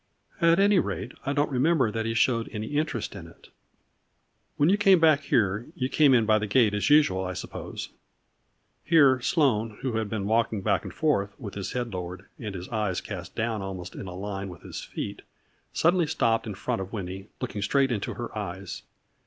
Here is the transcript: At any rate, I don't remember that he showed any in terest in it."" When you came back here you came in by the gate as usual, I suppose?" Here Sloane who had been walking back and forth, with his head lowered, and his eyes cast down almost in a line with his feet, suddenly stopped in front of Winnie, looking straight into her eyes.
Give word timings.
At 0.41 0.57
any 0.59 0.79
rate, 0.79 1.11
I 1.27 1.33
don't 1.33 1.51
remember 1.51 1.91
that 1.91 2.07
he 2.07 2.15
showed 2.15 2.49
any 2.51 2.75
in 2.75 2.87
terest 2.87 3.15
in 3.15 3.27
it."" 3.27 3.49
When 4.57 4.67
you 4.67 4.75
came 4.75 4.99
back 4.99 5.21
here 5.21 5.67
you 5.75 5.89
came 5.89 6.15
in 6.15 6.25
by 6.25 6.39
the 6.39 6.47
gate 6.47 6.73
as 6.73 6.89
usual, 6.89 7.23
I 7.23 7.33
suppose?" 7.33 7.89
Here 8.83 9.21
Sloane 9.21 9.77
who 9.83 9.97
had 9.97 10.09
been 10.09 10.25
walking 10.25 10.63
back 10.63 10.81
and 10.83 10.91
forth, 10.91 11.39
with 11.39 11.53
his 11.53 11.73
head 11.73 11.93
lowered, 11.93 12.25
and 12.39 12.55
his 12.55 12.67
eyes 12.69 12.99
cast 12.99 13.35
down 13.35 13.61
almost 13.61 13.93
in 13.93 14.07
a 14.07 14.15
line 14.15 14.49
with 14.49 14.63
his 14.63 14.83
feet, 14.83 15.21
suddenly 15.71 16.07
stopped 16.07 16.47
in 16.47 16.55
front 16.55 16.81
of 16.81 16.91
Winnie, 16.91 17.27
looking 17.39 17.61
straight 17.61 17.91
into 17.91 18.15
her 18.15 18.35
eyes. 18.35 18.81